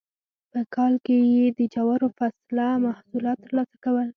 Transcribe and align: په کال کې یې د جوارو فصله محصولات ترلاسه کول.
په 0.51 0.59
کال 0.75 0.93
کې 1.05 1.17
یې 1.33 1.45
د 1.57 1.59
جوارو 1.73 2.07
فصله 2.17 2.65
محصولات 2.85 3.37
ترلاسه 3.45 3.75
کول. 3.83 4.07